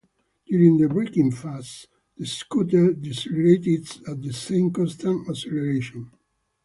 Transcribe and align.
During 0.47 0.77
the 0.77 0.89
braking 0.89 1.29
phase, 1.29 1.85
the 2.17 2.25
scooter 2.25 2.91
decelerates 2.95 4.01
at 4.09 4.19
the 4.23 4.33
same 4.33 4.71
constant 4.73 5.29
acceleration. 5.29 6.09